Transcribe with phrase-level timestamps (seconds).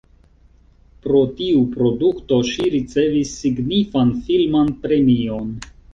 [1.01, 5.53] Pro tiu produkto ŝi ricevis signifan filman premion.